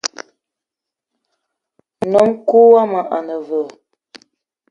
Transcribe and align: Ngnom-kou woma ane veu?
Ngnom-kou 2.03 2.67
woma 2.71 3.01
ane 3.15 3.35
veu? 3.47 3.67